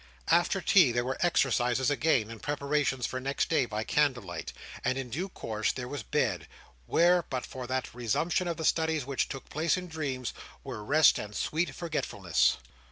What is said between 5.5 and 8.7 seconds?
there was bed; where, but for that resumption of the